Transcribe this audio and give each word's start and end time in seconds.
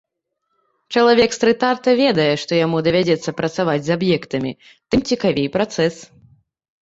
Чалавек 0.93 1.35
стрыт-арта 1.37 1.91
ведае, 1.99 2.31
што 2.43 2.51
яму 2.65 2.77
давядзецца 2.87 3.33
працаваць 3.41 3.83
з 3.87 3.91
аб'ектамі, 3.97 4.51
тым 4.95 4.99
цікавей 5.11 5.45
працэс. 5.57 5.95